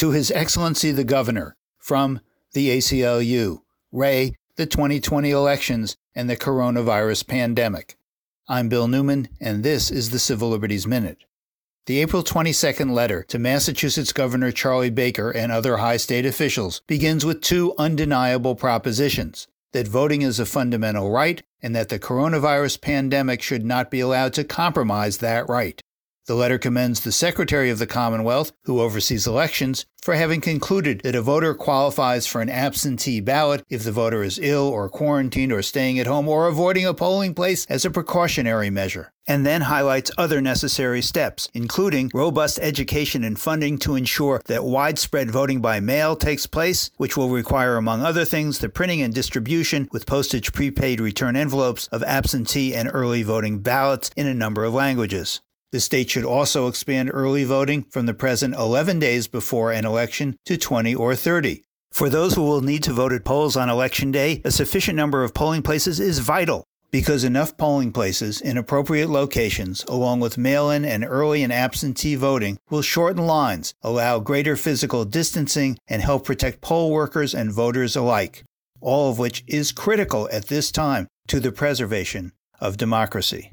[0.00, 2.20] To His Excellency the Governor, from
[2.54, 3.60] the ACLU,
[3.92, 7.98] Ray, the 2020 elections, and the coronavirus pandemic.
[8.48, 11.18] I'm Bill Newman, and this is the Civil Liberties Minute.
[11.84, 17.26] The April 22nd letter to Massachusetts Governor Charlie Baker and other high state officials begins
[17.26, 23.42] with two undeniable propositions that voting is a fundamental right and that the coronavirus pandemic
[23.42, 25.79] should not be allowed to compromise that right.
[26.30, 31.16] The letter commends the Secretary of the Commonwealth, who oversees elections, for having concluded that
[31.16, 35.60] a voter qualifies for an absentee ballot if the voter is ill or quarantined or
[35.60, 40.12] staying at home or avoiding a polling place as a precautionary measure, and then highlights
[40.16, 46.14] other necessary steps, including robust education and funding to ensure that widespread voting by mail
[46.14, 51.00] takes place, which will require, among other things, the printing and distribution with postage prepaid
[51.00, 55.40] return envelopes of absentee and early voting ballots in a number of languages.
[55.72, 60.36] The state should also expand early voting from the present 11 days before an election
[60.46, 61.62] to 20 or 30.
[61.92, 65.22] For those who will need to vote at polls on election day, a sufficient number
[65.22, 70.70] of polling places is vital because enough polling places in appropriate locations, along with mail
[70.70, 76.24] in and early and absentee voting, will shorten lines, allow greater physical distancing, and help
[76.24, 78.42] protect poll workers and voters alike,
[78.80, 83.52] all of which is critical at this time to the preservation of democracy.